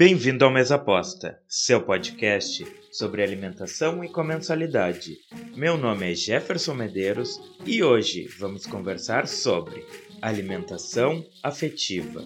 [0.00, 5.18] Bem-vindo ao Mesa Aposta, seu podcast sobre alimentação e comensalidade.
[5.54, 9.84] Meu nome é Jefferson Medeiros e hoje vamos conversar sobre
[10.22, 12.22] alimentação afetiva.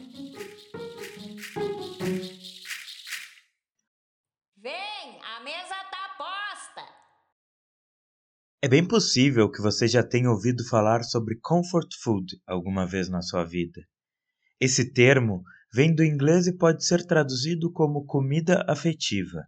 [4.57, 6.89] Vem, a mesa tá posta!
[8.63, 13.21] É bem possível que você já tenha ouvido falar sobre comfort food alguma vez na
[13.21, 13.85] sua vida.
[14.61, 15.43] Esse termo
[15.75, 19.45] vem do inglês e pode ser traduzido como comida afetiva.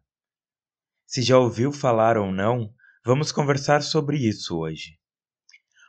[1.06, 4.98] Se já ouviu falar ou não, vamos conversar sobre isso hoje.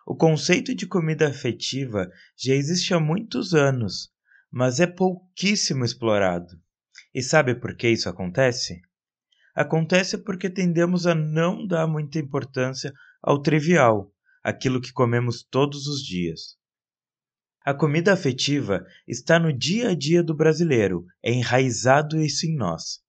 [0.05, 4.11] O conceito de comida afetiva já existe há muitos anos,
[4.51, 6.53] mas é pouquíssimo explorado.
[7.15, 8.79] E sabe por que isso acontece?
[9.55, 12.93] Acontece porque tendemos a não dar muita importância
[13.23, 14.13] ao trivial,
[14.43, 16.56] aquilo que comemos todos os dias.
[17.67, 23.01] A comida afetiva está no dia a dia do brasileiro, é enraizado isso em nós.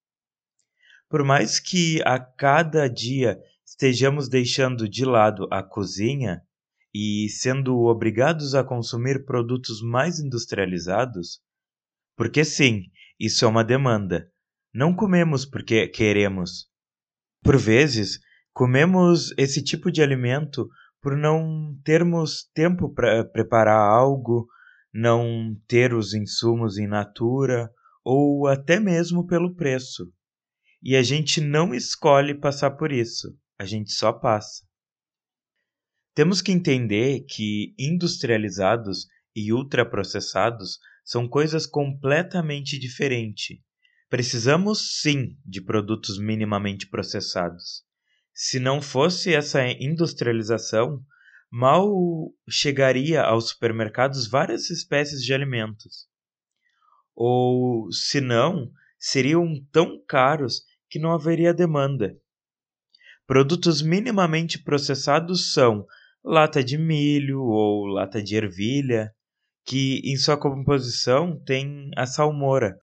[1.08, 6.42] Por mais que a cada dia estejamos deixando de lado a cozinha
[6.92, 11.40] e sendo obrigados a consumir produtos mais industrializados,
[12.16, 14.28] porque sim, isso é uma demanda.
[14.74, 16.66] Não comemos porque queremos.
[17.44, 18.18] Por vezes,
[18.52, 20.68] comemos esse tipo de alimento
[21.00, 24.48] por não termos tempo para preparar algo,
[24.92, 27.70] não ter os insumos em natura
[28.04, 30.12] ou até mesmo pelo preço.
[30.82, 34.64] E a gente não escolhe passar por isso, a gente só passa.
[36.14, 43.58] Temos que entender que industrializados e ultraprocessados são coisas completamente diferentes.
[44.08, 47.84] Precisamos sim de produtos minimamente processados.
[48.34, 51.02] Se não fosse essa industrialização,
[51.50, 51.88] mal
[52.48, 56.06] chegaria aos supermercados várias espécies de alimentos.
[57.14, 62.16] Ou, se não, seriam tão caros que não haveria demanda.
[63.26, 65.86] Produtos minimamente processados são
[66.24, 69.12] lata de milho ou lata de ervilha,
[69.64, 72.78] que em sua composição tem a salmoura,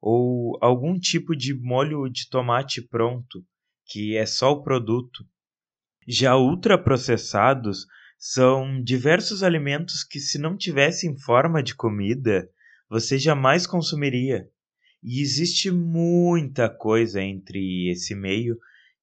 [0.00, 3.44] ou algum tipo de molho de tomate pronto,
[3.84, 5.26] que é só o produto.
[6.06, 7.86] Já ultraprocessados
[8.18, 12.48] são diversos alimentos que, se não tivessem forma de comida,
[12.88, 14.48] você jamais consumiria.
[15.02, 18.56] E existe muita coisa entre esse meio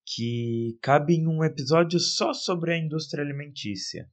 [0.06, 4.08] que cabe em um episódio só sobre a indústria alimentícia.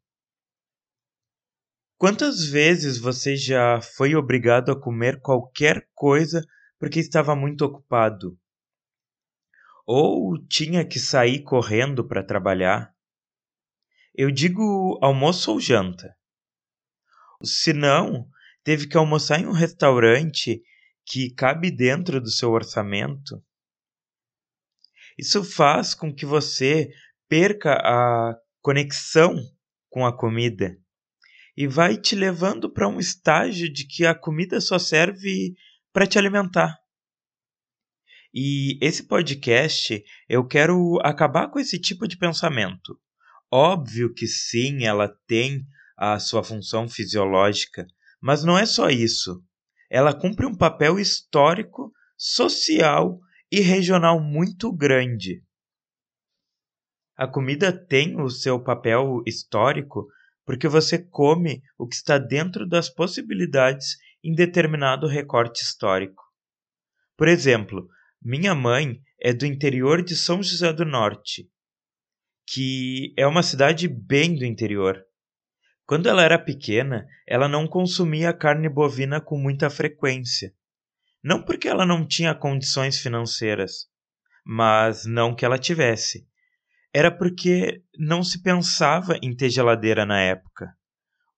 [1.97, 6.44] Quantas vezes você já foi obrigado a comer qualquer coisa
[6.79, 8.38] porque estava muito ocupado?
[9.94, 12.96] Ou tinha que sair correndo para trabalhar.
[14.16, 16.16] Eu digo almoço ou janta.
[17.44, 18.25] Se não,
[18.63, 20.63] teve que almoçar em um restaurante
[21.06, 23.44] que cabe dentro do seu orçamento.
[25.18, 26.90] Isso faz com que você
[27.28, 29.35] perca a conexão
[29.90, 30.73] com a comida
[31.58, 35.53] e vai te levando para um estágio de que a comida só serve
[35.91, 36.81] para te alimentar.
[38.34, 42.97] E esse podcast eu quero acabar com esse tipo de pensamento.
[43.52, 45.66] Óbvio que sim, ela tem
[45.97, 47.86] a sua função fisiológica,
[48.22, 49.44] mas não é só isso.
[49.90, 53.20] Ela cumpre um papel histórico, social
[53.52, 55.44] e regional muito grande.
[57.18, 60.08] A comida tem o seu papel histórico
[60.46, 66.24] porque você come o que está dentro das possibilidades em determinado recorte histórico.
[67.18, 67.88] Por exemplo,
[68.22, 71.50] minha mãe é do interior de São José do Norte,
[72.48, 75.04] que é uma cidade bem do interior.
[75.86, 80.54] Quando ela era pequena, ela não consumia carne bovina com muita frequência.
[81.24, 83.88] Não porque ela não tinha condições financeiras,
[84.46, 86.28] mas não que ela tivesse.
[86.94, 90.76] Era porque não se pensava em ter geladeira na época.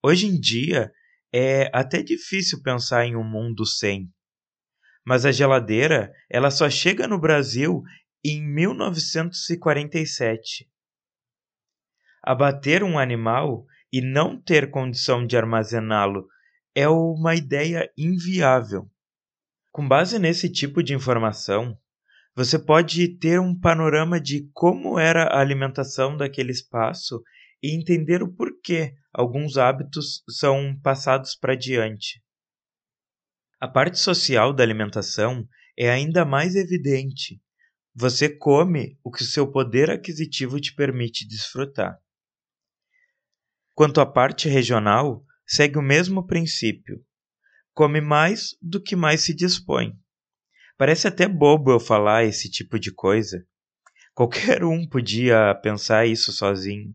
[0.04, 0.92] Hoje em dia,
[1.34, 4.12] é até difícil pensar em um mundo sem
[5.05, 7.82] mas a geladeira ela só chega no Brasil
[8.23, 10.70] em 1947.
[12.23, 16.26] Abater um animal e não ter condição de armazená-lo
[16.73, 18.90] é uma ideia inviável.
[19.72, 21.78] Com base nesse tipo de informação,
[22.35, 27.22] você pode ter um panorama de como era a alimentação daquele espaço
[27.61, 32.23] e entender o porquê alguns hábitos são passados para diante.
[33.64, 37.42] A parte social da alimentação é ainda mais evidente.
[37.96, 41.98] Você come o que o seu poder aquisitivo te permite desfrutar.
[43.74, 47.06] Quanto à parte regional, segue o mesmo princípio.
[47.74, 49.98] Come mais do que mais se dispõe.
[50.78, 53.48] Parece até bobo eu falar esse tipo de coisa.
[54.14, 56.94] Qualquer um podia pensar isso sozinho.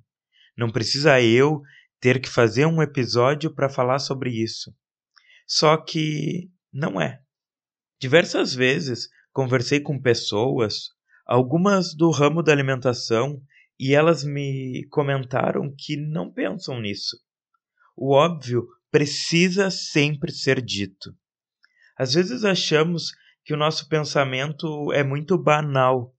[0.54, 1.62] Não precisa eu
[1.98, 4.70] ter que fazer um episódio para falar sobre isso.
[5.46, 7.20] Só que não é.
[8.00, 10.90] Diversas vezes conversei com pessoas,
[11.26, 13.42] algumas do ramo da alimentação,
[13.78, 17.16] e elas me comentaram que não pensam nisso.
[17.96, 21.14] O óbvio precisa sempre ser dito.
[21.96, 23.12] Às vezes achamos
[23.44, 26.14] que o nosso pensamento é muito banal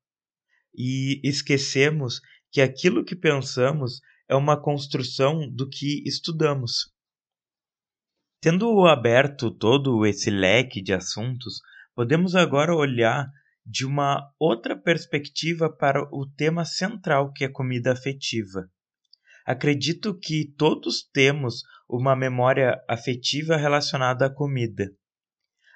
[0.76, 6.94] e esquecemos que aquilo que pensamos é uma construção do que estudamos.
[8.42, 11.60] Tendo aberto todo esse leque de assuntos,
[11.94, 13.30] podemos agora olhar
[13.66, 18.70] de uma outra perspectiva para o tema central que é comida afetiva.
[19.46, 24.90] Acredito que todos temos uma memória afetiva relacionada à comida.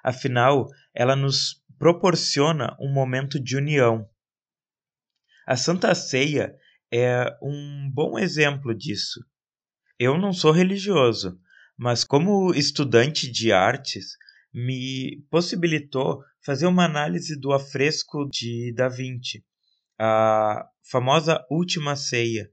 [0.01, 4.07] Afinal, ela nos proporciona um momento de união.
[5.45, 6.55] A Santa Ceia
[6.89, 9.19] é um bom exemplo disso.
[9.99, 11.37] Eu não sou religioso,
[11.77, 14.17] mas como estudante de artes,
[14.53, 19.43] me possibilitou fazer uma análise do afresco de Da Vinci,
[19.99, 22.49] a famosa Última Ceia.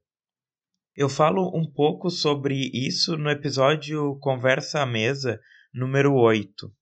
[0.96, 5.40] Eu falo um pouco sobre isso no episódio Conversa à Mesa
[5.72, 6.72] número 8.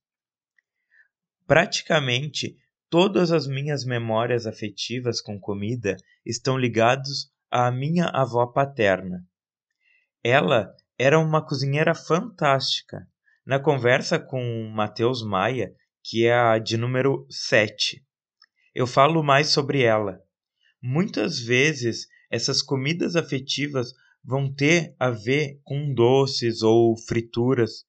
[1.45, 2.55] Praticamente
[2.89, 5.95] todas as minhas memórias afetivas com comida
[6.25, 9.25] estão ligadas à minha avó paterna.
[10.23, 13.07] Ela era uma cozinheira fantástica.
[13.45, 15.73] Na conversa com Matheus Maia,
[16.03, 18.03] que é a de número 7,
[18.75, 20.19] eu falo mais sobre ela.
[20.83, 27.85] Muitas vezes essas comidas afetivas vão ter a ver com doces ou frituras,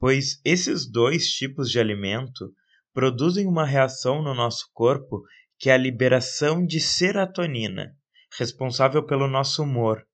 [0.00, 2.50] pois esses dois tipos de alimento
[2.94, 5.22] produzem uma reação no nosso corpo
[5.58, 7.94] que é a liberação de serotonina,
[8.38, 10.04] responsável pelo nosso humor.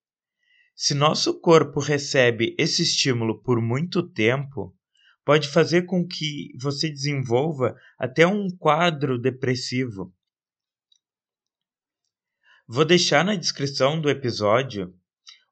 [0.83, 4.75] Se nosso corpo recebe esse estímulo por muito tempo,
[5.27, 10.11] pode fazer com que você desenvolva até um quadro depressivo.
[12.67, 14.99] Vou deixar na descrição do episódio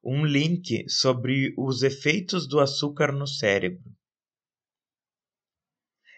[0.02, 3.84] um link sobre os efeitos do açúcar no cérebro.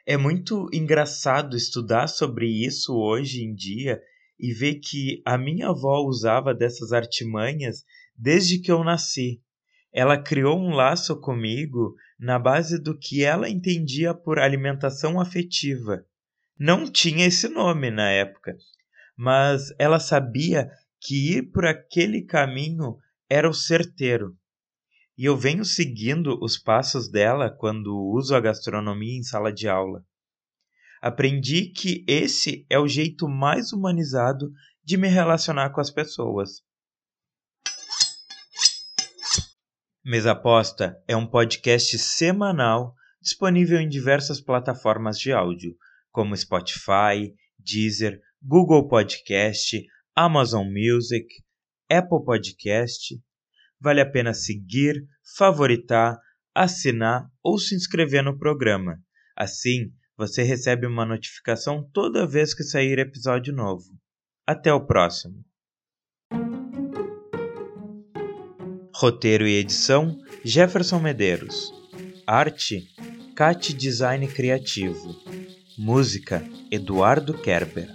[0.07, 4.01] É muito engraçado estudar sobre isso hoje em dia
[4.39, 7.85] e ver que a minha avó usava dessas artimanhas
[8.21, 9.41] desde que eu nasci.
[9.93, 16.05] Ela criou um laço comigo na base do que ela entendia por alimentação afetiva.
[16.59, 18.55] Não tinha esse nome na época,
[19.17, 20.71] mas ela sabia
[21.01, 24.37] que ir por aquele caminho era o certeiro.
[25.17, 30.05] E eu venho seguindo os passos dela quando uso a gastronomia em sala de aula.
[31.01, 34.53] Aprendi que esse é o jeito mais humanizado
[34.85, 36.63] de me relacionar com as pessoas.
[40.03, 45.77] Mesa Aposta é um podcast semanal disponível em diversas plataformas de áudio,
[46.11, 49.79] como Spotify, Deezer, Google Podcast,
[50.17, 51.27] Amazon Music,
[51.91, 53.15] Apple Podcast.
[53.79, 55.07] Vale a pena seguir,
[55.37, 56.19] favoritar,
[56.55, 58.97] assinar ou se inscrever no programa.
[59.37, 63.85] Assim, você recebe uma notificação toda vez que sair episódio novo.
[64.47, 65.45] Até o próximo.
[69.01, 70.15] Roteiro e edição:
[70.45, 71.73] Jefferson Medeiros.
[72.27, 72.87] Arte:
[73.35, 75.17] Cat Design Criativo.
[75.79, 77.89] Música: Eduardo Kerber.